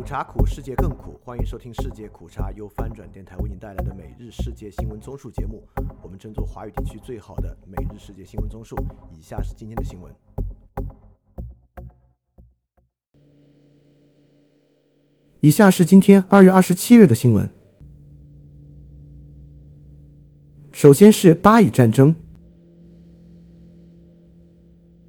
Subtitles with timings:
[0.00, 1.20] 苦茶苦，世界更苦。
[1.22, 5.62] 欢迎收听《世界苦茶》，由翻转电台为您带来的每日世界新闻综述节目。
[6.02, 8.74] 我们争做华语地区最好的每日世界新闻综述。
[9.12, 10.10] 以下是今天的新闻。
[15.40, 17.50] 以下是今天二月二十七日的新闻。
[20.72, 22.16] 首先是巴以战争，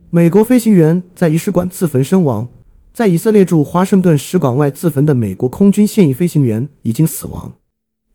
[0.09, 2.49] 美国飞行员在仪式馆自焚身亡。
[2.93, 7.54] 在以色列驻华盛顿使馆外自焚的美国空军现役飞行员已经死亡。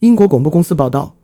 [0.00, 1.16] 英国广播公司报道，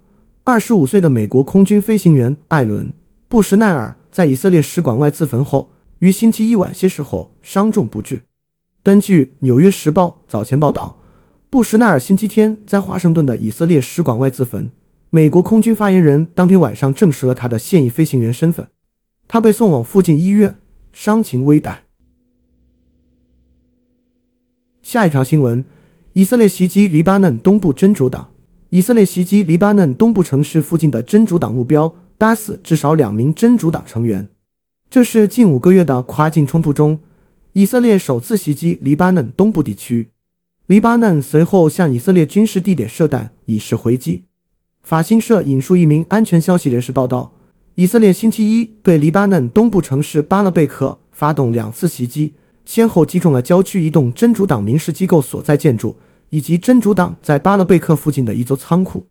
[0.43, 2.87] 二十五岁的美国空军飞行员艾伦·
[3.29, 8.23] 布什奈尔在以色列使馆外自焚后，于星期一晚些时候伤重不治。
[8.83, 10.99] 根据《纽约时报》早前报道，
[11.51, 14.71] 布什奈尔星期天在华盛顿的以色列使馆外自焚。
[15.11, 18.67] 美国空军发言人当天晚上证实了他的现役飞行员身份，
[19.29, 20.57] 他被送往附近医院，
[20.95, 21.77] 伤情危殆。
[24.93, 25.65] 下一条新闻：
[26.13, 28.29] 以色列袭击黎巴嫩东部真主党。
[28.69, 34.29] 以色列袭击黎巴嫩东部城市附近的真主党目标，打死至少两名真主党成员。
[34.91, 37.01] 这是近五个月的跨境冲突中，
[37.55, 40.11] 以色列首次袭击黎巴嫩东部地区。
[40.67, 44.25] 黎巴嫩随后向以色列军事地点射弹，以示回击。
[44.83, 47.33] 法新社引述一名安全消息人士报道，
[47.77, 52.35] 以色列星期一对黎巴嫩东部城市巴勒贝克发动两次袭击。
[52.65, 55.97] 先后击中了郊区一栋真主党民事机构所在建筑，
[56.31, 59.07] 以及真主党在巴勒贝克附近的一座仓库。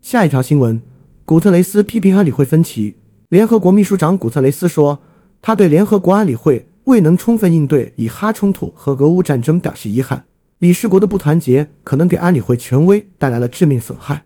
[0.00, 0.80] 下一条新闻：
[1.24, 2.96] 古特雷斯批评安理会分歧。
[3.28, 5.00] 联合国秘书长古特雷斯说，
[5.40, 10.24] 他对联合国安理会未能充分应对以哈冲突和俄乌战争表示遗憾。
[10.58, 14.24] 理事国的不团结可能给安理会权威带来了致命损害。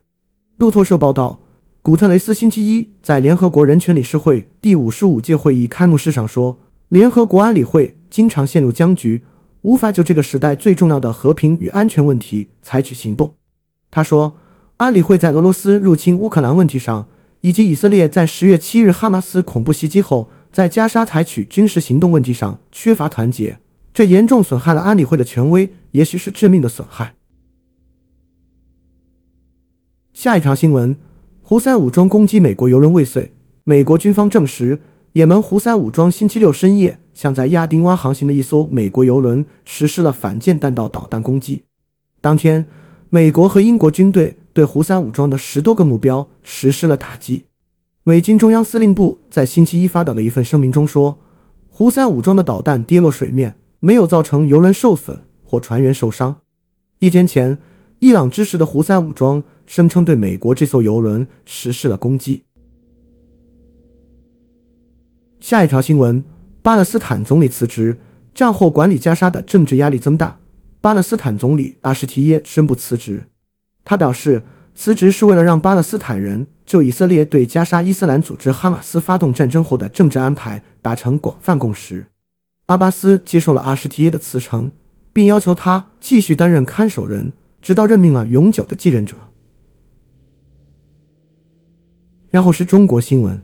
[0.56, 1.43] 路透社报道。
[1.84, 9.22] 古特雷斯星期一在联合国人权理事会第五十五届会议开幕式上说：“联合国安理会经常陷入僵局，
[9.60, 13.34] 无法就这个时代最重要的和平与安全问题采取行动。”
[13.92, 14.34] 他说
[14.78, 17.06] ：“安理会在俄罗斯入侵乌克兰问题上，
[17.42, 23.58] 以及以色列在十月七日哈马斯恐怖袭击后在加沙采取军事行动问题上缺乏团结，
[23.92, 27.16] 这严重损害了安理会的权威，也许是致命的损害。”
[30.14, 30.96] 下一条新闻。
[31.46, 33.30] 胡塞武装攻击美国油轮未遂，
[33.64, 34.80] 美国军方证实，
[35.12, 41.64] 也门胡塞武装星期六深夜向在亚丁湾航行的一艘美国油轮实施了反舰弹道导弹攻击。
[42.22, 42.64] 当天，
[43.10, 47.44] 美国和英国军队对胡塞武装的十多个目标实施了打击。
[48.04, 51.18] 美军中央司令部在星期一发表的一份声明中说，
[51.68, 56.36] 胡塞武装的导弹跌落水面，没有造成油轮受损或船员受伤。
[57.00, 57.58] 一天前，
[57.98, 59.44] 伊朗支持的胡塞武装。
[59.66, 62.44] 声称对美国这艘油轮实施了攻击。
[65.40, 66.24] 下一条新闻：
[66.62, 67.98] 巴勒斯坦总理辞职，
[68.34, 70.38] 战后管理加沙的政治压力增大。
[70.80, 73.24] 巴勒斯坦总理阿什提耶宣布辞职。
[73.84, 74.42] 他表示，
[74.74, 82.06] 辞职是为了让巴勒斯坦人就以色列对加沙伊斯兰组织哈马斯发动战争后的政治安排达成广泛共识。
[82.66, 84.72] 阿巴斯接受了阿什提耶的辞呈，
[85.12, 89.14] 并要求他继续担任看守人，直到任命了永久的继任者。
[92.34, 93.40] 然后是中国新闻。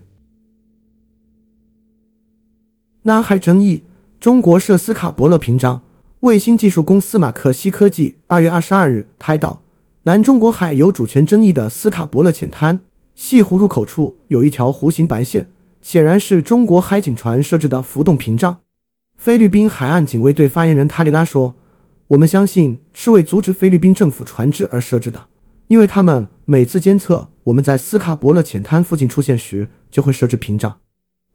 [3.03, 3.85] 南海争议，
[4.19, 5.83] 中国设斯卡伯勒屏障。
[6.23, 9.63] 卫星技术公司马克西科技二月二十二日拍到，
[10.03, 12.81] 南中国海有主权争议的斯卡伯勒浅滩
[13.15, 15.49] 西湖入口处有一条弧形白线，
[15.81, 18.59] 显然是中国海警船设置的浮动屏障。
[19.17, 21.55] 菲律宾海岸警卫队发言人塔里拉说
[22.09, 25.29] ：“我们相信是为阻止菲律宾政府船只而设置的。”
[25.71, 30.81] 因为他们每次监测我们在斯卡伯勒浅滩附近出现时，就会设置屏障。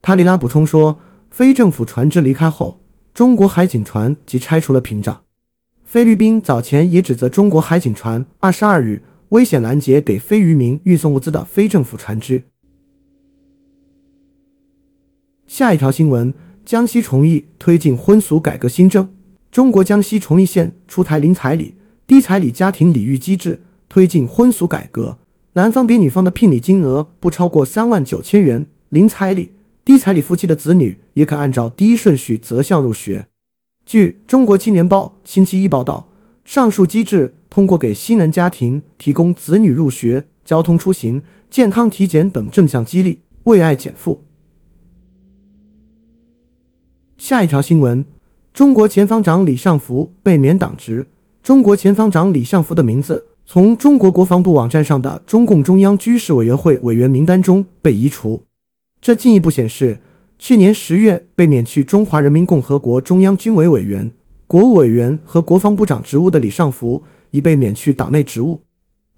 [0.02, 1.00] 塔里拉补充说，
[1.32, 2.82] 非政府船只离开后，
[3.14, 5.22] 中国海警船即拆除了屏障。
[5.86, 12.44] 菲律宾早前也指责中国海警船二十二日危险拦截给非渔民运送物资的非政府船只。
[15.48, 16.34] 下一条新闻：
[16.66, 19.16] 江西崇义推进婚俗改革新政。
[19.50, 21.76] 中国江西崇义县出台零彩礼、
[22.06, 23.62] 低彩礼家庭礼遇机制。
[23.96, 25.18] 推进婚俗改革，
[25.54, 29.54] 男方比女方的聘礼金额不超过三万九千元，零彩礼、
[29.86, 33.28] 低彩礼夫妻的子女也可按照第一顺序择校入学。
[33.86, 36.10] 据《中国青年报》星期一报道，
[36.44, 44.26] 上述机制通过给新人家庭提供子女入学、交通出行、健康体检等正向激励，为爱减负。
[47.18, 48.04] 下一条新闻：
[48.54, 51.08] 中国前方长李尚福被免党职。
[51.42, 53.28] 中国前方长李尚福的名字。
[53.48, 58.42] 从中国国防部网站上的中共中央军事委员会委员名单中被移除，
[59.00, 60.00] 这进一步显示，
[60.40, 64.12] 去年十月被免去中华人民共和国中央军委委员，
[64.48, 68.62] 国务委员和国防部长职务的李尚福已被免去党内职务。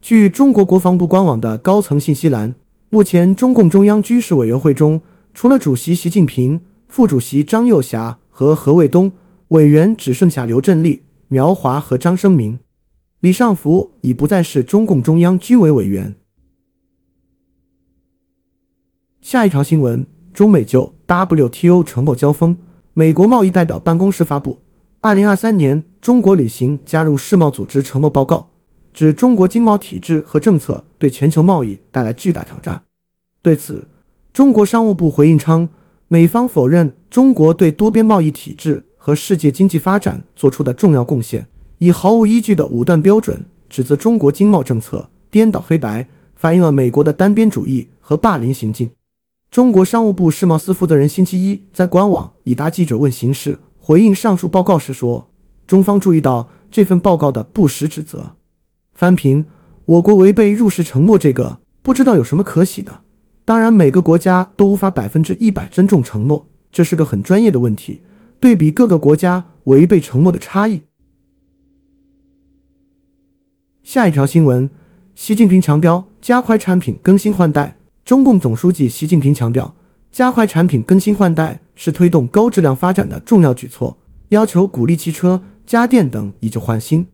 [0.02, 2.54] 据中国国防部官网的高层信息栏，
[2.90, 5.02] 目前中共中央军事委员会中，
[5.34, 6.60] 除了主席习近平、
[6.90, 9.14] 副主席张又侠和何卫东，
[9.48, 12.60] 委员只剩下刘振立、苗华和张生明。
[13.22, 16.16] 李尚福已不再是中共中央军委委员。
[19.22, 22.56] 下一条新闻：中美就 WTO 承诺交锋。
[22.94, 24.54] 美国贸易代表办公室发布
[25.02, 28.38] 《二零二三年中国履行加入世贸组织承诺报告》，
[28.94, 32.84] 指中国经贸体制和政策对全球贸易带来巨大挑战。
[33.42, 33.88] 对此，
[34.32, 35.70] 中国商务部回应称，
[36.08, 41.48] 美方否认中国对多边贸易体制和世界经济发展做出的重要贡献，
[41.80, 48.90] 以毫无依据的武断标准指责中国经贸政策颠倒黑白，反映了美国的单边主义和霸凌行径。
[49.52, 55.30] 中国商务部世贸司负责人星期一在官网以答记者问形式回应上述报告时说
[55.68, 58.36] ：“中方注意到这份报告的不实指责。
[58.94, 59.46] 翻评
[59.86, 63.02] 我国违背入世承诺，这个不知道有什么可喜的。
[63.46, 68.02] 当然，每个国家都无法百分之一百尊重承诺，这是个很专业的问题。
[68.40, 70.82] 对比各个国家违背承诺的差异。”
[73.88, 74.70] 下一条新闻：
[75.16, 77.78] 习近平强调加快产品更新换代。
[78.04, 79.74] 中共总书记习近平强调，
[80.12, 83.98] 加快产品更新换代是推动高质量发展的重要举措，
[84.28, 87.08] 要求鼓励汽车、家电等以旧换新。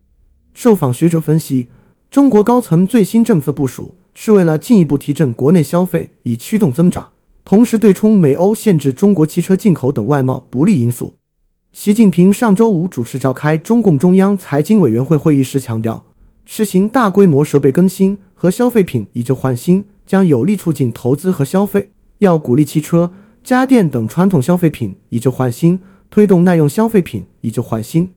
[0.56, 1.68] 受访学者分析，
[2.10, 7.12] 中国高层最新政策部署是为了进一步提振国内消费，以驱动增长，
[7.46, 11.14] 同时对冲美欧限制中国汽车进口等外贸不利因素。
[11.72, 16.04] 习近平上周五主持召开中共中央财经委员会会议时强调，
[16.46, 19.86] 实行大规模设备更新和消费品以旧换新。
[20.06, 25.80] 将有力促进投资和消费，要鼓励汽车、家电等传统消费品以旧换新，
[26.10, 28.14] 推动耐用消费品以旧换新。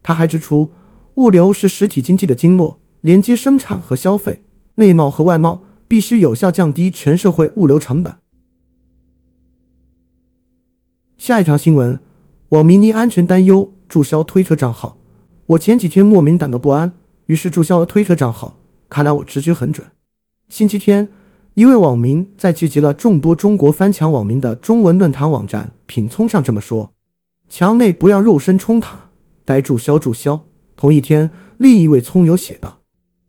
[0.00, 0.70] 他还指出，
[1.16, 4.44] 物流是实体经济的经络，连接生产和消费、
[4.76, 8.14] 内贸和外贸，必须有效降低全社会物流成本。
[11.18, 11.98] 下一条新闻：
[12.50, 14.96] 网民因安全担忧注销推特账号。
[15.46, 16.92] 我前几天莫名感到不安，
[17.26, 18.58] 于是注销了推特账号。
[18.88, 19.86] 看来我直觉很准。
[20.48, 21.08] 星期天。
[21.54, 26.90] 一位网民在聚集了众多中国翻墙网民的中文论坛网站品聪上这么说
[27.48, 29.10] ：“墙内不要肉身冲塔，
[29.44, 32.80] 待注销注销。”同一天，另一位葱友写道：“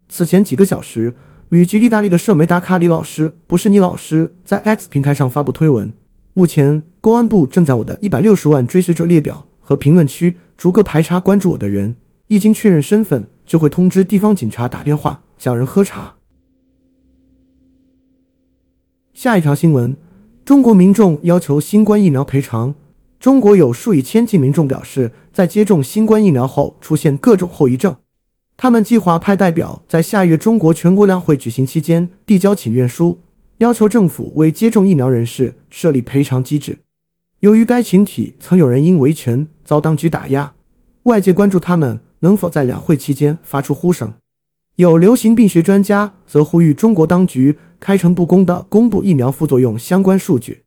[0.09, 1.13] 此前几个小时，
[1.49, 5.93] 旅居意大利的社媒达卡李老师不是你老师，在 X 平台上发布推文。
[6.33, 11.95] 目前，公安部正在我的一百六十万追随者列表和评论区逐个排查关注我的人，
[12.25, 16.15] 一经确认身份，就会通知地方警察打电话叫人喝茶。”
[19.13, 19.95] 下一条新闻：
[20.43, 22.75] 中国民众要求新冠疫苗赔偿。
[23.17, 27.95] 中国有数以千计民众表示，在接种新冠疫苗后出现各种后遗症。
[28.57, 33.19] 他们计划派代表在下月中国全国两会举行期间递交请愿书，
[33.57, 36.79] 要求政府为接种疫苗人士设立赔偿机制。
[37.39, 40.53] 由于该群体曾有人因维权遭当局打压，
[41.03, 44.13] 外界关注他们能否在两会期间发出呼声。
[44.75, 50.63] 有流行病学专家则呼吁中国当局开诚布公地公布疫苗副作用相关数据。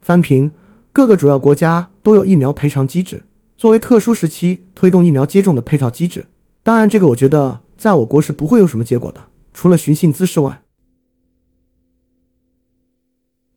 [0.00, 0.52] 翻评：
[0.92, 3.24] 各个主要国家都有疫苗赔偿机制，
[3.56, 6.26] 作为特殊时期推动疫苗接种的配套机制。
[6.62, 10.62] 当然，这个我觉得在我国是不会有什么结果的，除了寻衅滋事外。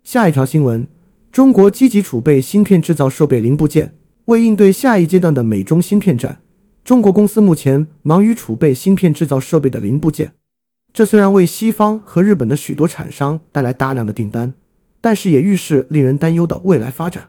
[0.04, 0.88] 下一条新闻：
[1.32, 6.42] 中国积极储备芯片制造设备零部件，为应对下一阶段的美中芯片战。
[6.90, 10.34] 中国公司目前忙于储备芯片制造设备的零部件，
[10.92, 14.56] 这虽然为西方和日本的许多厂商带来大量的订单，
[15.00, 17.26] 但是也预示令人担忧的未来发展。《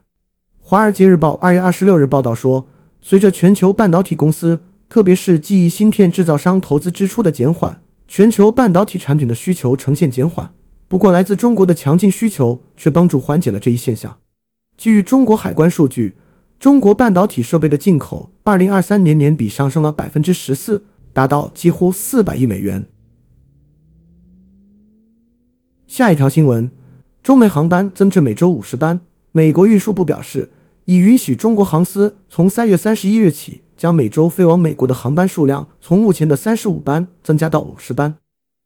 [0.58, 2.68] 华尔街日报》二月二十六日报道说，
[3.02, 10.54] 随着全球半导体公司，特别是记忆芯片制造商投资支出的减缓，全球半导体产品的需求呈现减缓。
[10.88, 14.16] 不过，来自中国的强劲需求却帮助缓解了这一现象。
[14.78, 16.14] 据中国海关数据。
[16.60, 22.84] 中国半导体设备的进口，二零二三年年比上升了百分之十四，达到几乎四百亿美元。
[25.86, 26.70] 下一条新闻：
[27.22, 29.00] 中美航班增至每周五十班。
[29.32, 30.50] 美国运输部表示，
[30.84, 38.16] 已允许中国航司从三月三十一日起，将每周飞往美国的航班数量从目前的三十五班增加到五十班。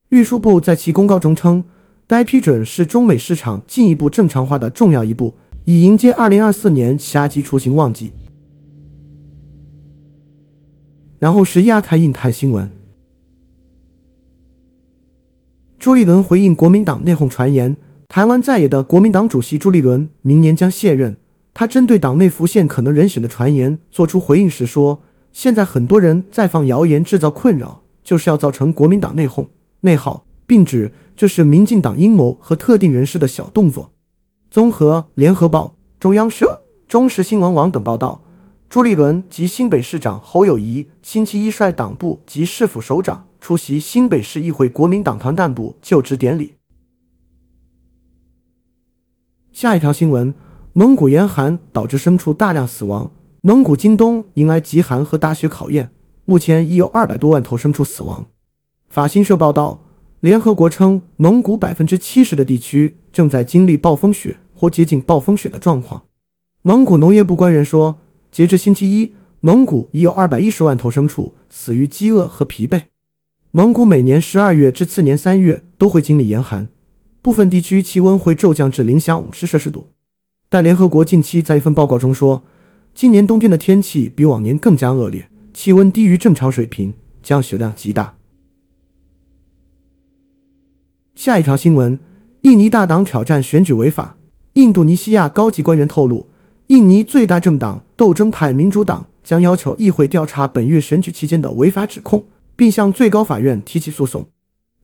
[0.09, 1.63] 运输部在其公告中称，
[2.09, 5.35] 该批准是中美市场进一步正常化的重要一步。
[5.65, 8.13] 以迎接二零二四年夏季出行旺季。
[11.19, 12.71] 然后是亚太印太新闻。
[15.79, 17.77] 朱立伦回应国民党内讧传言，
[18.09, 21.17] 台湾在野的国民党主席朱立伦明年将卸任。
[21.55, 25.01] 他针对党内浮现可能人选的传言作出回应时说
[25.33, 29.47] ：“现在很多人在放谣言，制造困扰，就是要造成国民党内讧、
[29.81, 33.94] 内耗，并指这是民进党阴谋和特定人士的小动作。
[34.55, 38.23] 综合联合报、中央社、中时新闻网等报道，
[38.69, 46.55] 朱立伦及新北市长侯友谊星期一率党部及市府首长出席新北市议会国民党团干部就职典礼。
[49.51, 50.33] 下一条新闻：
[50.73, 53.11] 蒙古严寒导致牲畜大量死亡。
[53.41, 55.91] 蒙古今冬迎来极寒和大雪考验，
[56.25, 58.25] 目前已有二百多万头牲畜死亡。
[58.89, 59.81] 法新社报道，
[60.21, 66.05] 联合国称，蒙古百分之七十的地区正在经历暴风雪或接近暴风雪的状况。
[66.63, 67.99] 蒙古农业部官员说，
[68.31, 72.85] 截至星期一，蒙古已有二百一十万头牲畜死于饥饿和疲惫。
[73.51, 76.69] 蒙古每年十二月至次年三月都会经历严寒。
[77.21, 79.89] 部分地区气温会骤降至零下五十摄氏度，
[80.49, 82.43] 但联合国近期在一份报告中说，
[82.95, 86.93] 今年冬天的天气比往年更加恶劣，气温低于正常水平，
[87.23, 88.17] 降雪量极大。
[91.15, 91.99] 下一条新闻：
[92.43, 94.17] 印尼大党挑战选举违法。
[94.55, 96.29] 印度尼西亚高级官员透露，
[96.69, 104.29] 印尼最大政党斗争派民主党将要求议会调查本月选举期间的违法指控，并向最高法院提起诉讼。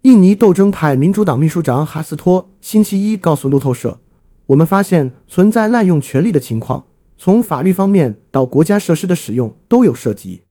[0.02, 4.00] 印尼斗争派民主党秘书长哈斯托星期一告诉路透社
[4.46, 6.86] ：“我们发现存在滥用权力的情况，
[7.16, 10.42] 从法律方面到国家设施的使用都有涉及。”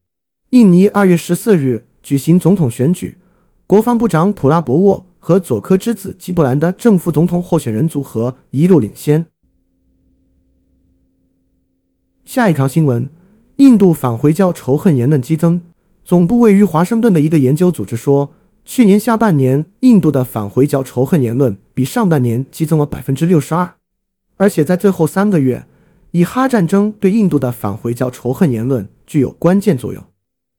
[0.51, 3.17] 印尼二月十四日举行总统选举，
[3.67, 9.27] 国防部长普拉博沃和佐科之子基布兰的正副总统候选人组合一路领先。
[12.25, 13.07] 下一条新闻：
[13.57, 15.61] 印度反回教仇恨言论激增。
[16.03, 18.33] 总部位于华盛顿的一个研究组织说。
[18.65, 23.73] 去年下半年，印度的反回教仇恨言论比上半年激增了百分之六十二，
[24.38, 25.65] 而且在最后三个月，
[26.11, 30.03] 以哈战争对印度的反回教仇恨言论具有关键作用。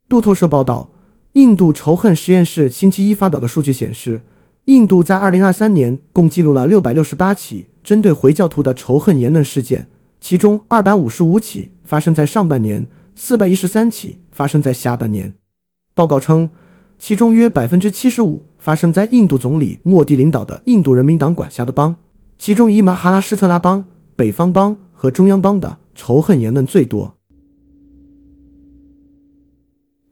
[0.08, 0.90] 路透社报道，
[1.34, 4.22] 印度仇恨实验室星期一发表的数据显示，
[4.70, 9.88] 印度在二零二三年共记录了六百六十八起针对回教徒的仇恨言论事件，
[10.20, 12.86] 其中二百五十五起发生在上半年，
[13.16, 15.34] 四百一十三起发生在下半年。
[15.94, 16.48] 报告称。
[17.02, 21.96] 其中约百分之七十五发生在印度总理莫迪领导的印度人民党管辖的邦，
[22.36, 27.16] 其中以马哈拉施特拉邦、北方邦和中央邦的仇恨言论最多。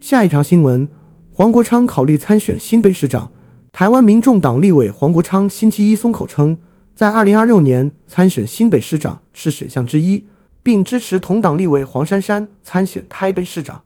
[0.01, 0.89] 下一条新闻：
[1.31, 3.31] 黄国昌考虑参选新北市长。
[3.73, 6.59] 台湾民众党立委黄国昌星期一松口称，
[6.95, 10.25] 在二零二六年参选新北市长是选项之一，
[10.63, 13.85] 并支持同党立委黄珊珊参选台北市长。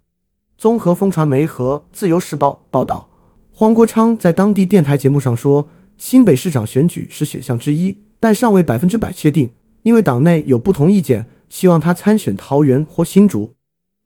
[0.57, 3.09] 综合风传媒和自由时报报道，
[3.53, 9.51] 黄国昌在当地电台节目上说，新北市长选举是选项之一，但尚未百分之百确定，
[9.83, 13.53] 因为党内有不同意见，希望他参选桃园或新竹。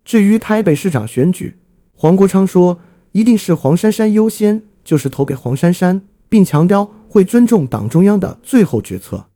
[0.04, 1.58] 至于台北市长选举，
[1.94, 2.78] 黄国昌说，
[3.12, 9.26] 一定是黄珊珊优先，就是投给黄珊珊，并强调会尊重党中央的最后决策。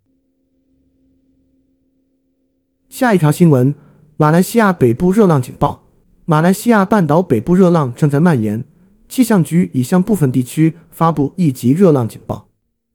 [2.88, 3.74] 下一条新闻，
[4.16, 5.82] 马来西亚北部热浪警报。
[6.24, 8.64] 马来西亚半岛北部热浪正在蔓延，
[9.08, 12.48] 气象局已向部分地区发布一级热浪警报。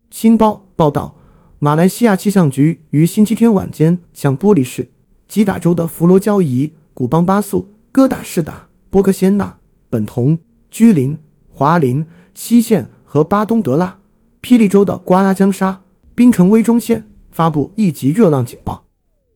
[0.10, 1.18] 新报报道，
[1.60, 4.90] 马来西亚气象局于星期天晚间向玻璃市、
[5.28, 9.58] 吉打州的佛罗交怡、古邦巴素、哥打士打、波克仙纳、
[9.90, 10.40] 本同、
[10.72, 11.18] 居林、
[11.50, 12.06] 华林、
[12.36, 14.00] 西县和巴东德拉、
[14.44, 15.82] 霹雳州的瓜拉江沙、
[16.14, 18.86] 槟城威中县发布一级热浪警报。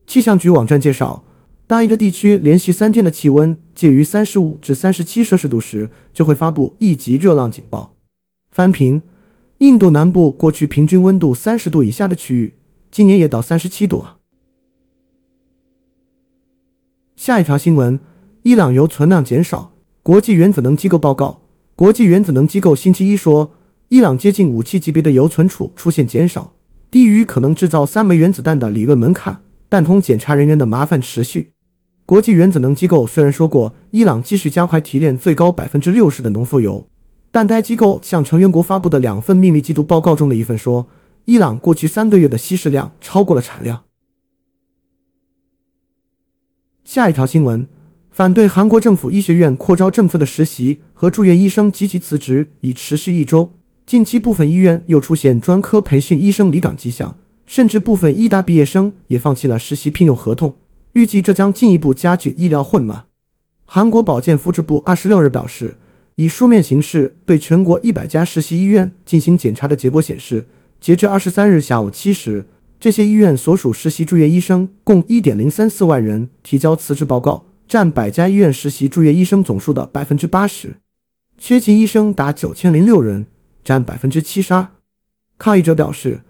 [0.06, 1.24] 气象局网站介绍。
[1.66, 7.94] 当一个地区连续三天的气温介于三十五至三十七摄氏度时，就会发布一级热浪警报。
[8.50, 9.02] 翻评：
[9.58, 12.54] 印度南部过去平均温度三十度以下的区域，
[12.90, 14.16] 今年也到三十七度了。
[17.14, 18.00] 下一条新闻：
[18.42, 19.70] 伊朗铀存量减少。
[20.02, 21.39] 国际原子能机构报告，
[21.80, 23.54] 国际原子能机构星期一说，
[23.88, 26.52] 伊朗接近武器级别的铀存储出现减少，
[26.90, 31.52] 低于可能制造三枚原子弹的理论门槛，但同检查人员的麻烦持续。
[32.04, 36.84] 国际原子能机构虽然说过伊朗继续加快提炼最高百分之六十的浓缩铀，
[37.30, 40.86] 但该机构向成员国发布的两份秘密季度报告中的一份说，
[41.24, 43.84] 伊朗过去三个月的稀释量超过了产量。
[46.84, 47.66] 下一条新闻：
[48.10, 53.52] 反对韩国政府医学院扩招政策的实习和住院医生积极辞职已持续一周。
[53.86, 60.56] 近期部分医院又出现专科培训医生离岗迹象，甚至部分医大毕业生也放弃了实习聘用合同。
[60.92, 63.04] 预计这将进一步加剧医疗混乱。
[63.64, 65.76] 韩国保健福祉部二十六日表示，
[66.16, 70.46] 以书面形式对全国一百家实习医院进行检查的结果显示，
[70.80, 72.46] 截至二十三日下午七时，
[72.80, 80.80] 这些医院所属实习住院医生共一点零三四万人提交辞职报告，占百家医院实习住院医生总数的百分之八十，
[81.38, 83.28] 缺勤医生达九千零六人，
[83.62, 84.66] 占百分之七十二。
[85.38, 86.22] 抗议者表示，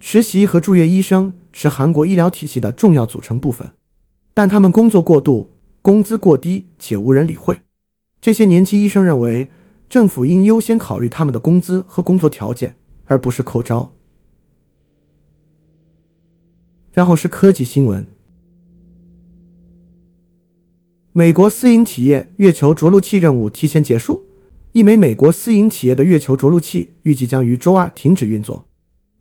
[0.00, 3.70] 实习和住院医生是韩国医疗体系的重要组成部分，
[4.34, 5.52] 但他们工作过度，
[5.82, 7.60] 工资过低且无人理会。
[8.20, 9.52] 这些年轻医生认为，
[9.88, 12.74] 政府应优先考虑他们的工资和工作条件，
[13.04, 13.94] 而不是扣招。
[16.90, 18.04] 然后是科技新闻。
[21.12, 24.26] 美国私营企业月球着陆器任务提前结束。
[24.72, 28.66] 一枚美国私营企业的月球着陆器预计将于周二停止运作。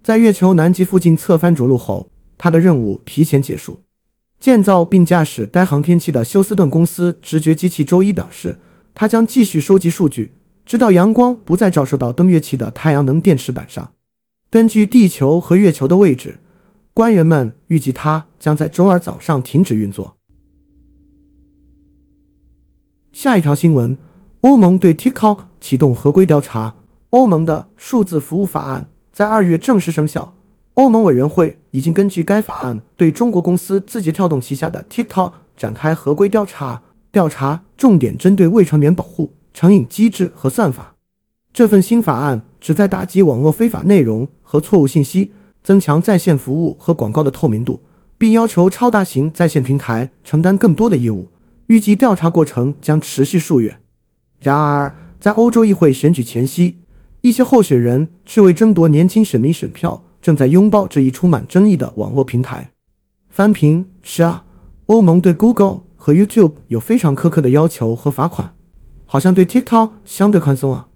[0.04, 3.82] 在月球南极附近侧翻着陆后，它的任务提前结束。
[4.40, 8.60] 建造并驾驶该航天器的休斯顿公司直觉机器周一表示，
[8.94, 10.34] 它将继续收集数据，
[10.66, 13.94] 直到阳光不再照射到登月器的太阳能电池板上。
[14.52, 16.40] 根据地球和月球的位置，
[16.94, 20.17] 官员们预计它将在周二早上停止运作。
[23.18, 23.98] 下一条新闻。
[24.42, 26.76] 欧盟对 TikTok 启动合规调查。
[27.10, 30.36] 欧盟的数字服务法案在二月正式生效。
[30.76, 36.84] 欧盟委员会已经根据该法案对中国公司字节跳动旗下的 TikTok 展开合规调查。
[37.12, 40.94] 调查重点针对未成年保护、成瘾机制和算法。
[41.52, 45.32] 这份新法案旨在打击网络非法内容和错误信息，
[45.64, 47.82] 增强在线服务和广告的透明度，
[48.20, 51.30] 并要求超大型在线平台承担更多的业务。
[51.68, 53.80] 预计调查过程将持续数月。
[54.40, 56.80] 然而，在欧洲议会选举前夕，
[57.22, 62.72] 一些候选人却为争夺年轻选民选票，正在拥抱这一充满争议的网络平台。
[63.30, 64.46] 翻评是啊，
[64.86, 68.56] 欧盟对 Google 和 YouTube 有非常苛刻的要求和罚款，
[69.06, 70.88] 好像对 TikTok 相对宽松啊。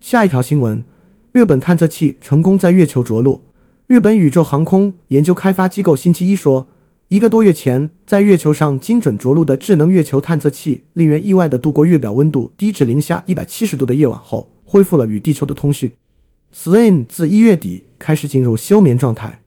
[0.00, 0.82] 下一条新闻：
[1.32, 3.44] 日本探测器成功在月球着陆。
[3.86, 6.66] 日本宇宙航空研究开发机构星期一说。
[7.08, 15.90] 一个多月前，在月球上精准着陆的智能月球探测器，令人意外地度过月表温度低至零下一百七十度的夜晚后，恢复了与地球的通讯。
[16.54, 19.40] Swim 自一月底开始进入休眠状态。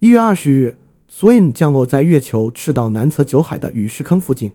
[0.00, 0.76] 一月二十日
[1.10, 4.52] ，Swim 降落在月球赤道南侧九海的陨石坑附近。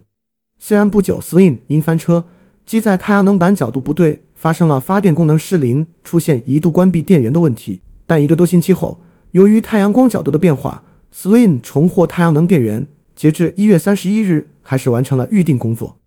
[0.60, 2.26] 虽然不久，Swim 因翻车，
[2.68, 7.82] 机在太阳能板角度不对，发生了发电功能失灵，出现一度关闭电源的问题。
[8.06, 16.00] 但一个多星期后，由于太阳光角度的变化，Swim 重获太阳能电源，截至一月三十一日，还是完成了预定工作。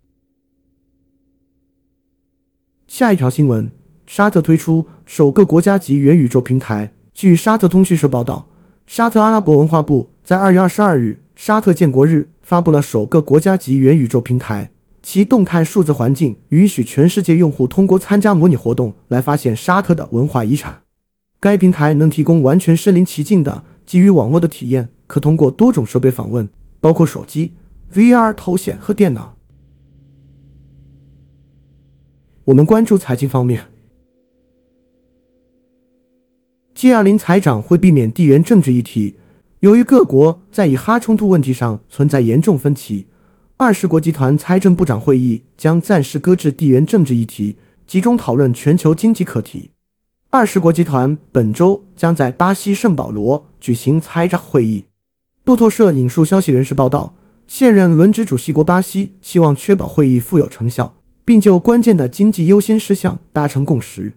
[2.88, 3.70] 下一条新闻：
[4.06, 6.92] 沙特推出首个国家级元宇宙平台。
[7.12, 8.48] 据沙特通讯社报道，
[8.86, 14.70] 沙特阿拉伯文化部在二月二十二日沙特建国日发布了首个国家级元宇宙平台，
[15.02, 20.82] 其动态数字环境允许全世界用户通过参加模拟活动来发现沙特的文化遗产。
[21.40, 24.88] 该平台能提供完全身临其境的基于网络的体验。
[25.06, 26.48] 可通过多种设备访问，
[26.80, 27.54] 包括手机、
[27.92, 29.36] VR 头显和电脑。
[32.44, 33.66] 我们关注财经方面
[36.74, 39.16] ，G20 财长会避免地缘政治议题。
[39.60, 43.06] 由于各国在以哈冲突问题上存在严重分歧，
[43.56, 49.70] 二十国集团财政部长会议将暂时搁置地缘政治议题，集中讨论全球经济课题。
[50.30, 54.86] 二十国集团本周将在巴西圣保罗举行财长会议。
[55.46, 57.14] 路透社引述消息人士报道，
[57.46, 64.14] 现任轮值主席国巴西希望确保会议富有成效，并就关键的经济优先事项达成共识。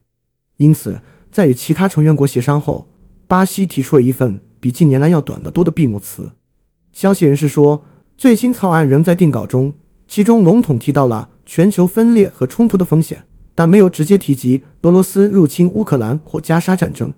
[0.58, 1.00] 因此，
[1.32, 2.88] 在与其他成员国协商后，
[3.28, 6.32] 巴西提出了一份比近年来要短得多的闭幕词。
[6.94, 7.86] 消息人士说，
[8.18, 9.76] 最新草案仍在定稿中，
[10.08, 17.14] 其中笼统提到了全球分裂和冲突的风险，但没有直接提及俄罗斯入侵乌克兰或加沙战争。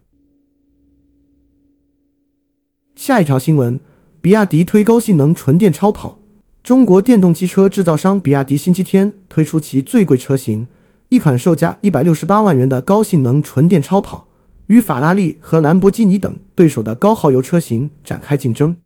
[2.97, 3.79] 下一条新闻。
[4.23, 6.19] 比亚迪推高性能纯电超跑。
[6.61, 10.67] 中国电动汽车制造商比亚迪星期天推出其最贵车型，
[11.09, 14.27] 一款售价一百六十八万元的高性能纯电超跑，
[14.67, 18.77] 与法拉利和兰博基尼等对手的高耗油车型展开竞争。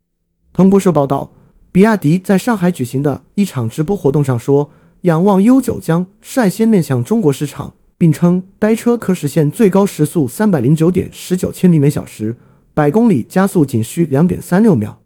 [0.54, 1.30] 彭博社报道，
[1.70, 4.70] 比亚迪在上海举行的一场直播活动上说，
[5.02, 12.38] 仰望 U9 将率先面向中国市场，并称该车可实现最高时速三百零九点十九千米每小时，
[12.72, 15.02] 百公里加速仅需两点三六秒。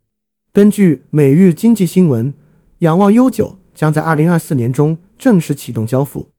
[0.52, 2.32] 根据《每日经济新闻》，
[2.80, 6.30] 仰望 U9 将在2024年中正式启动交付。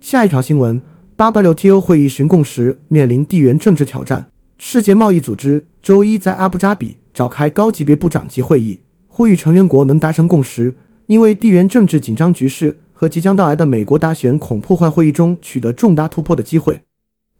[0.00, 0.82] 下一条新闻
[1.16, 4.32] ：WTO 会议寻共识面临地缘政治挑战。
[4.58, 10.74] 世界贸易组织周一在阿布扎比召开高级别部长级会议，呼吁成员国能达成共识，
[11.06, 16.80] 因为地缘政治紧张局势和即将到来的美国大选恐破坏会议中取得重大突破的机会。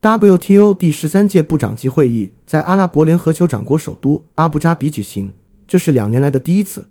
[0.02, 5.32] WTO 第十三届部长级会议在阿拉伯联合酋长国首都阿布扎比举行，
[5.68, 6.90] 这是两年来的第一次。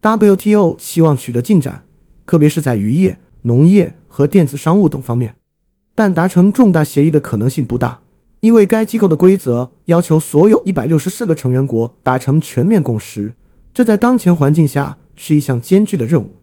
[0.00, 1.84] WTO 希望取得进展，
[2.24, 5.36] 特别是在渔业、农业和电子商务等方面，
[5.94, 8.00] 但达成重大协议的可能性不大，
[8.40, 13.34] 因为该机构的规则要求所有一百六十四个成员国达成全面共识，
[13.74, 16.36] 这在当前环境下是一项艰巨的任务。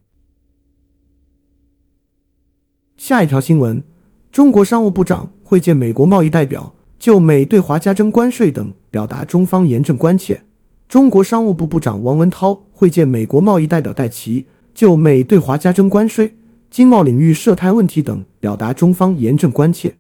[2.96, 3.84] 下一条新闻：
[4.32, 10.42] 中国商务部长会见美国贸易代表，就美对华加征关税等表达中方严正关切。
[10.90, 16.34] 中国商务部部长王文涛会见美国贸易代表戴奇，就美对华加征关税、
[16.72, 19.94] 经贸领域涉台问题等表达中方严正关切。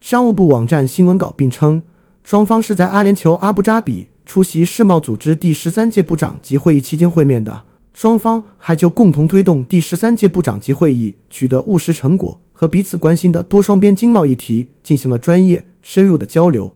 [0.00, 1.80] 商务部网站新闻稿并称，
[2.24, 7.62] 双方是在阿联酋阿布扎比出席世贸组织第十三届部长级会议期间会面的。
[7.94, 16.74] 双方还就共同推动第十三届部长级会议取得务实成果和彼此关心的多双边经贸议题进行了专业深入的交流。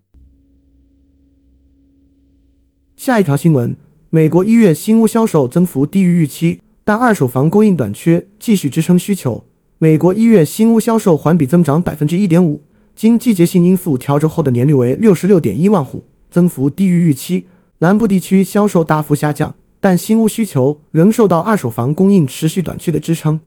[2.97, 3.75] 下一条新闻：
[4.09, 9.45] 美国一月新屋销售增幅低于预期，但二手房供应短缺继续支撑需求。
[9.79, 12.62] 美国一月新屋销售环比增长百分之一点五，
[12.95, 17.49] 经季节性因素调整后的年率为六十六点一万户，增幅低于预期。
[17.79, 23.40] 南部地区销售大幅下降，但新屋需求仍受到二手房供应持续短缺的支撑。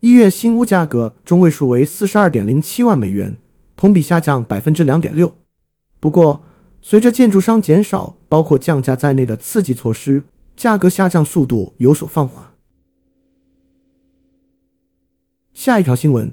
[0.00, 3.36] 一月新屋价格中位数为四十二点零七万美元，
[3.76, 5.34] 同比下降百分之两点六。
[6.00, 6.42] 不过，
[6.80, 10.22] 随着建筑商减少，包括降价在内的刺激措施，
[10.56, 12.46] 价格下降速度有所放缓。
[15.52, 16.32] 下一条新闻：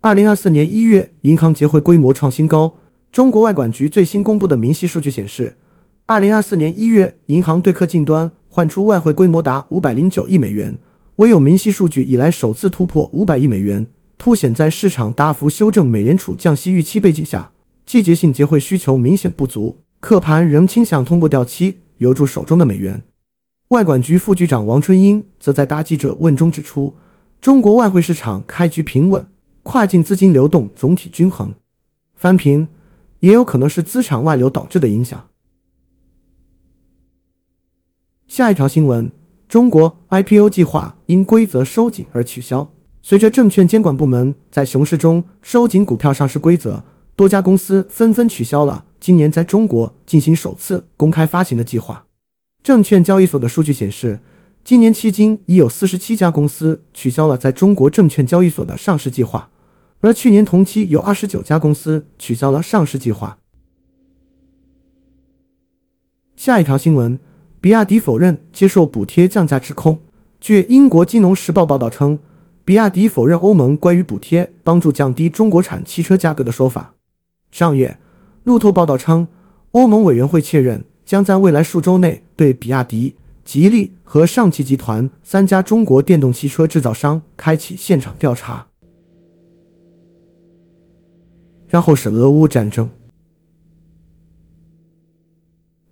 [0.00, 2.76] 二零二四年一月，银行结汇规模创新高。
[3.10, 5.56] 中国外管局最新公布的明细数据显示，
[6.06, 10.78] 二零二四年一月，银行对客近端换出外汇规模达五百零九亿美元，
[11.18, 17.50] 唯有明细数据以来首次突破五百亿美元，凸显在市场大幅修正美联储降息预期背景下，
[17.84, 19.78] 季节性结汇需求明显不足。
[19.98, 23.02] 客盘仍倾向通过掉期留住手中的美元。
[23.70, 26.94] 外管局副局长王春英则在答记者问中指出，
[27.40, 29.26] 中国外汇市场开局平稳，
[29.64, 31.52] 跨境资金流动总体均衡，
[32.14, 32.68] 翻平
[33.18, 35.28] 也有可能是资产外流导致的影响。
[38.28, 39.10] 下一条新闻：
[39.48, 42.70] 中国 IPO 计划因规则收紧而取消。
[43.00, 46.84] 随着证券监管部门在熊市中收紧股票上市规则，
[47.16, 48.84] 多家公司纷纷取消了。
[49.00, 52.04] 今年在中国进行首次公开发行的计划，
[52.62, 54.20] 证券交易所的数据显示，
[54.62, 59.48] 今年迄今已有四十七家公司取消了在中国证券交易所的上市计划，
[60.00, 63.38] 而去年同期有二十九家公司取消了上市计划。
[66.36, 67.18] 下一条新闻，
[67.60, 69.98] 比亚迪否认接受补贴降价指控。
[70.40, 72.18] 据英国金融时报报道称，
[72.64, 76.94] 比亚迪否认欧盟关于补贴帮助降低中国产汽车价格的说法。
[77.50, 77.98] 上月。
[78.44, 79.28] 路透报道称，
[79.72, 88.68] 欧盟委员会确认将在未来数周内对比亚迪、吉利和上汽集团三家中国电动汽车制造商开启现场调查。
[91.66, 92.88] 然后是俄乌战争。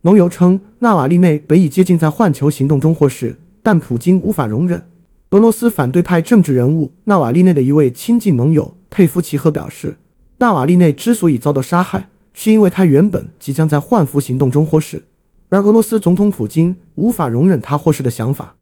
[0.06, 4.80] 盟友称，纳瓦利内本已接近在换球行动中获释，但普京无法容忍。
[5.30, 9.96] 俄罗斯反对派政治人物纳瓦利内的一位亲近盟友佩夫奇赫表示，
[10.38, 12.08] 纳瓦利内之所以遭到杀害。
[12.32, 15.02] 是因为他原本即将在换俘行动中获释，
[15.48, 18.54] 而俄罗斯总统普京无法容忍他获释的想法。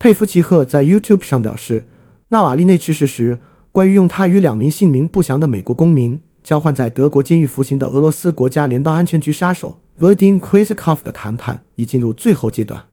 [0.00, 1.84] 佩夫奇赫在 YouTube 上表示，
[2.30, 3.38] 纳瓦利内去世时，
[3.70, 12.86] 关于用他与两名姓名不详的美国公民交换在德国监狱服刑的俄罗斯国家联邦安全局杀手 Vadim Krizikov 的谈判已进入最后阶段。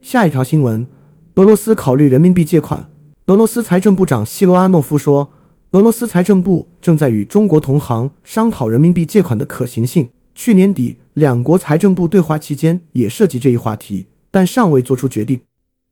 [0.00, 0.86] 下一条新闻：
[1.34, 2.88] 俄罗斯考虑人民币借款。
[3.26, 5.30] 俄罗斯财政部长希罗阿诺夫说。
[5.72, 10.08] 俄罗斯财政部正在与中国同行商讨人民币借款的可行性。
[10.32, 15.40] 去年底，两国财政部对话期间也涉及这一话题，但尚未做出决定。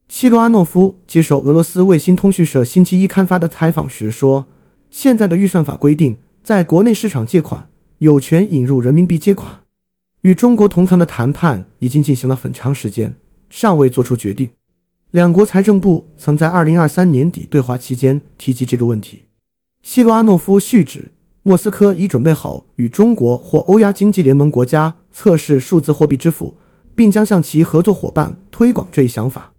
[0.06, 4.46] 希罗阿诺夫接受俄罗斯卫星通讯社星期一刊发的采访时说
[4.88, 7.68] ：“现在的预算法规定，在国内市场借款
[8.02, 9.60] 有权引入人民币借款。
[10.22, 13.14] 与中国同行的谈判已经进行了很长时间，
[13.48, 14.50] 尚未做出决定。
[15.12, 19.26] 两国财政部曾在2023年底对话期间提及这个问题。”
[19.82, 21.12] 希罗阿诺夫续指，
[21.44, 26.56] 莫斯科已准备好与中国或欧亚经济联盟国家测试数字货币支付，
[26.96, 29.52] 并将向其合作伙伴推广这一想法。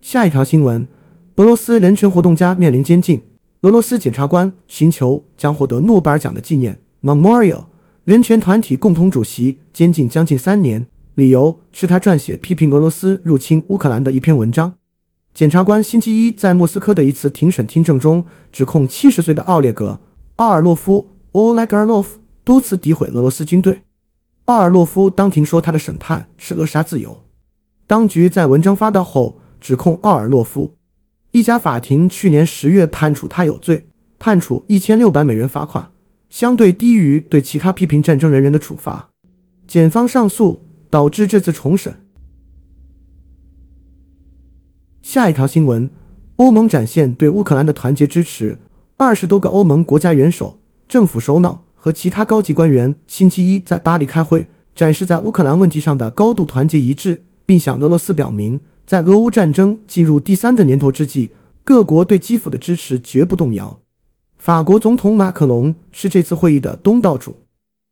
[0.00, 0.88] 下一条新闻：
[1.36, 3.20] 俄罗斯人权活动家面临监禁。
[3.62, 7.66] 俄罗斯检察官寻求将获得诺贝尔奖的纪念 （Memorial）
[8.02, 14.74] 人权团体共同主席监禁将近三年，理由是他撰写批评俄罗斯入侵乌克兰的一篇文章。
[15.32, 19.90] 检察官星期一在莫斯科的一次庭审听证中，指控七十岁的奥列格·
[20.36, 22.06] 奥尔洛夫 （Oleg Orlov）
[22.42, 23.82] 多次诋毁俄罗斯军队。
[24.46, 27.22] 奥尔洛夫当庭说，他的审判是扼杀自由。
[27.86, 30.74] 当局在文章发到后指控奥尔洛夫。
[31.32, 33.86] 一家法庭去年十月判处他有罪，
[34.18, 35.90] 判处一千六百美元罚款，
[36.28, 39.08] 相对低于对其他批评战争人员的处罚。
[39.66, 41.94] 检方上诉，导致这次重审。
[45.00, 45.88] 下一条新闻：
[46.36, 48.58] 欧盟展现对乌克兰的团结支持。
[48.98, 61.30] 二十多个欧盟国家元首、政府首脑和其他高级官员星期一在巴黎开会，展示在乌克兰问题上的高度团结一致，并向俄罗斯表明，在俄乌战争进入第三个年头之际，
[61.64, 63.80] 各国对基辅的支持绝不动摇。
[64.36, 67.36] 法国总统马克龙是这次会议的东道主，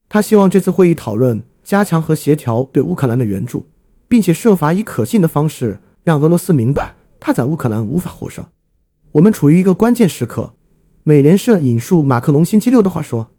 [0.09, 3.67] 他希望这次会议讨论加强和协调对乌克兰的援助，
[4.09, 6.97] 并且设法以可信的方式让俄罗斯明白。
[7.21, 8.45] 他在乌克兰无法获胜，
[9.13, 10.55] 我们处于一个关键时刻。
[11.03, 13.31] 美联社引述马克龙星期六的话说：“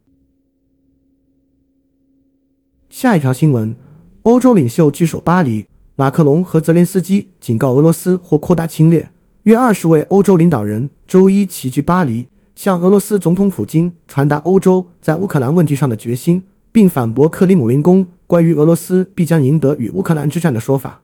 [2.90, 3.76] 下一条新闻，
[4.24, 5.66] 欧洲领袖聚首巴黎，
[6.02, 9.08] 马克龙和泽连斯基警告俄罗斯或扩大侵略。
[9.44, 21.04] 约二十位欧洲领导人周一齐聚巴黎，向俄罗斯总统普京传达欧洲在乌克兰问题上的决心，并反驳克里姆林宫关于俄罗斯必将赢得与乌克兰之战的说法。”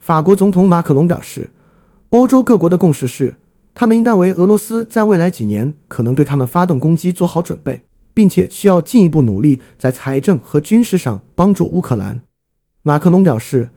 [0.00, 1.50] 法国总统马克龙表示。
[2.08, 3.34] 欧洲各国的共识是，
[3.74, 7.82] 他们应当为俄罗斯在未来几年可能对他们发动攻击做好准备，
[8.14, 12.22] 并且需要进一步努力在财政和军事上帮助乌克兰。
[12.82, 13.68] 马克龙表示，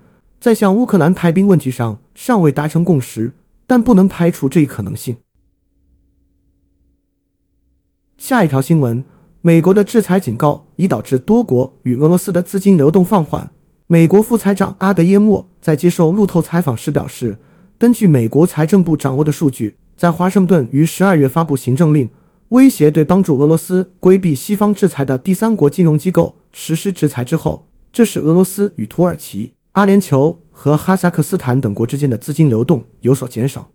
[0.43, 3.32] 在向乌克兰派兵问题上尚未达成共识，
[3.65, 5.15] 但不能排除这一可能性。
[8.17, 9.06] 下一条新闻：
[9.39, 13.51] 美国的制裁警告已导致多国与俄罗斯的资金流动放缓。
[13.88, 17.38] 美国副财长阿德耶莫在接受路透采访时表示。
[17.77, 22.10] 根据美国财政部掌握的数据，在华盛顿于十二月发布行政令，
[22.49, 33.71] 威胁对帮助俄罗斯规避西方制裁的第三国金融机构实施制裁之后，这是俄罗斯与土耳其、阿联酋和哈萨克斯坦等国之间的资金流动有所减少。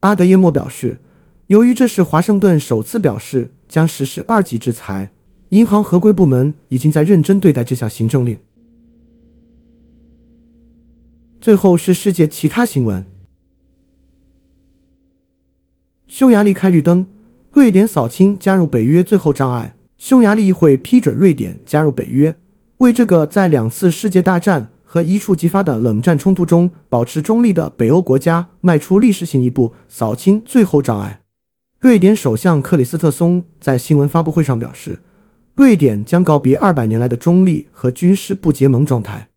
[0.00, 1.00] 阿德耶莫表示，
[1.48, 5.12] 由于这是华盛顿首次表示将实施二级制裁，
[5.48, 8.38] 银行合规部门已经在认真对待这项行政令。
[11.40, 13.04] 最后是世界其他新闻。
[16.06, 17.06] 匈牙利开绿灯，
[17.50, 19.74] 瑞典扫清加入北约最后障碍。
[19.98, 22.36] 匈牙利议会批准瑞典加入北约，
[22.78, 31.22] 为这个在两次世界大战和一触即发的冷战冲突中保持中立的北欧国家迈出历史性一步，扫清最后障碍。
[31.80, 35.00] 瑞典首相克里斯特松在新闻发布会上表示，
[35.54, 39.28] 瑞典将告别二百年来的中立和军事不结盟状态。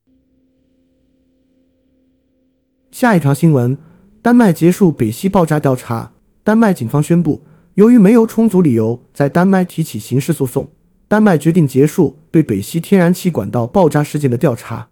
[2.91, 3.77] 下一条新闻：
[4.21, 6.11] 丹麦结束北溪爆炸调查。
[6.43, 7.43] 丹麦警方宣布，
[7.75, 10.69] 由于没有充足理由在丹麦提起刑事诉讼，
[11.07, 14.89] 丹麦决定结束对北溪天然气管道爆炸事件的调查。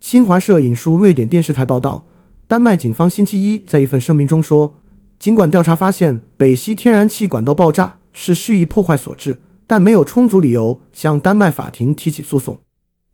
[0.00, 2.06] 新华社引述瑞典电视台报道，
[2.46, 4.76] 丹麦警方星期一在一份声明中说，
[5.18, 12.60] 尽管调查发现北溪天然气管道爆炸是蓄意破坏所致，但没有充足理由向丹麦法庭提起诉讼。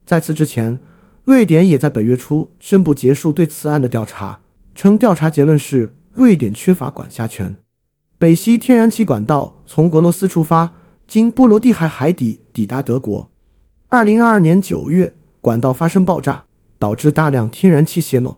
[0.05, 0.79] 在此之前，
[1.25, 4.41] 瑞典也在本月初宣布结束对此案的调查，
[4.75, 7.57] 称调查结论是瑞典缺乏管辖权。
[8.19, 10.75] 北溪天然气管道从俄罗斯出发，
[11.09, 13.31] 经波罗的海海底抵达德国。
[13.89, 16.45] 二零二二年九月，管道发生爆炸，
[16.85, 18.37] 导致大量天然气泄漏。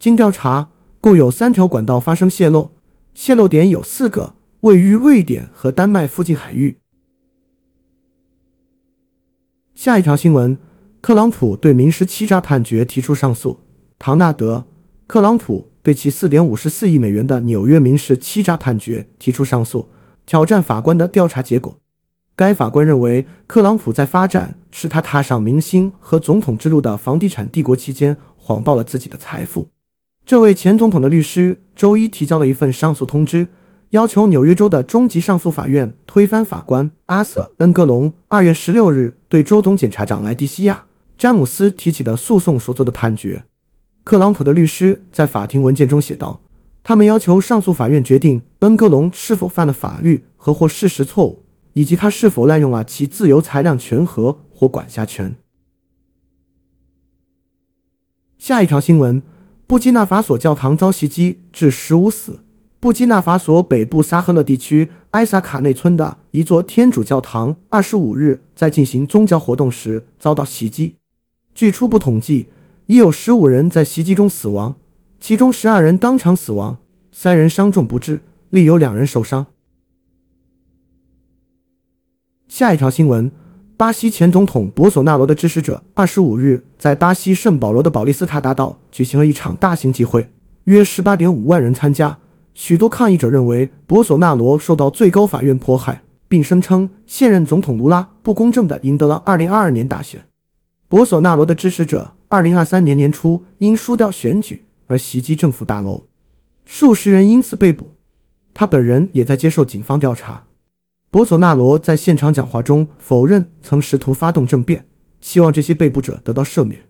[0.00, 0.70] 经调查，
[1.00, 2.72] 共有三条管道发生泄漏，
[3.14, 6.78] 泄漏点有四个，位于瑞典和丹麦附近海域。
[9.76, 10.58] 下一条新闻：
[11.00, 13.60] 特朗普对民事欺诈判决提出上诉。
[14.00, 14.56] 唐纳德·
[15.06, 15.70] 特朗普。
[15.86, 19.88] 对其四点五十四亿美元的纽约民事欺诈判决提出上诉，
[20.26, 21.78] 挑战法官的调查结果。
[22.36, 29.70] 该法官认为，特朗普在发展使他踏上明星和总统之路的房地产帝国期间，谎报了自己的财富。
[30.26, 33.48] 这位前总统的律师周一提交了一份上诉通知，
[33.90, 40.74] 要求纽约州的中级上诉法院推翻法官阿瑟·恩格隆二月十六日对州总检察长莱蒂西亚·
[41.16, 43.44] 詹姆斯提起的诉讼所做的判决。
[44.04, 46.42] 特朗普的律师在法庭文件中写道
[46.84, 51.45] ：“他们要求上诉法院决定恩格隆是否犯了法律和或事实错误，
[51.76, 55.36] 以及他是否滥用了其自由裁量权和或管辖权。”
[58.36, 59.22] 下一条新闻：
[59.66, 62.40] 布基纳法索教堂遭袭击，致十五死。
[62.80, 70.96] 布基纳法索北部撒赫勒地区埃萨卡内村的一座天主教堂，二十五日在进行宗教活动时遭到袭击。
[71.54, 72.48] 据初步统计。
[72.88, 74.76] 已有十五人在袭击中死亡，
[75.18, 76.78] 其中十二人当场死亡，
[77.10, 79.46] 三人伤重不治，另有两人受伤。
[82.48, 83.30] 下一条新闻：
[83.76, 90.30] 巴西前总统博索纳罗的支持者二十五日在巴西圣保罗的保利斯塔大道举行了一场大型集会，
[90.64, 92.18] 约十八点五万人参加。
[92.54, 100.24] 许多抗议者认为博索纳罗受到最高法院迫害，并声称现任总统卢拉不公正地赢得了二零二二年大选。
[100.88, 106.04] 博索纳罗的支持者二零二三年年初因输掉选举而袭击政府大楼，
[106.64, 107.90] 数十人因此被捕，
[108.54, 110.44] 他本人也在接受警方调查。
[111.16, 114.86] 博索纳罗在现场讲话中否认曾试图发动政变，
[115.18, 116.82] 希望这些被捕者得到赦免。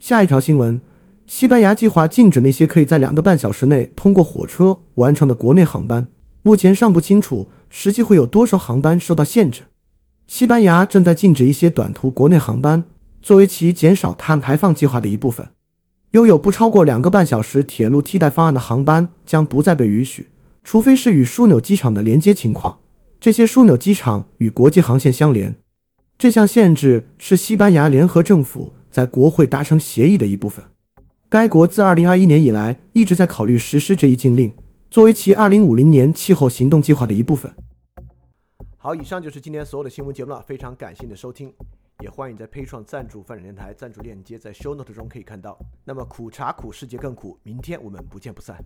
[0.00, 0.80] 下一条新闻：
[1.28, 6.08] 西班牙计划禁止那些可以在两个半小时内通过火车完成的国内航班。
[6.42, 9.62] 目前尚不清楚实际会有多少航班受到限制。
[10.26, 12.82] 西班牙正在禁止一些短途国内航班，
[13.22, 15.48] 作为其减少碳排放计划的一部分。
[16.10, 20.26] 拥有不超过两个半小时铁路替代方案的航班将不再被允许。
[20.62, 22.80] 除非是与枢纽机场的连接情况，
[23.18, 25.56] 这些枢纽机场与国际航线相连。
[26.18, 30.64] 这项限制是西班牙联合政府在国会达成协议的一部分。
[31.28, 34.54] 该国自2021年以来一直在考虑实施这一禁令，
[34.90, 37.54] 作为其2050年气候行动计划的一部分。
[38.76, 41.52] 好，以上就是今天所有的新闻节目了，非常感谢你的收听，
[42.02, 45.58] 也欢迎在配创赞助泛展电台赞助链接在 Show Note 中可以看到。
[45.84, 48.56] 那么苦茶苦，世界更苦，明天我们不见不散。